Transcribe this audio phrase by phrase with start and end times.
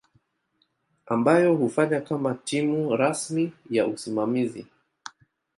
[1.05, 4.67] ambayo hufanya kama timu rasmi ya usimamizi.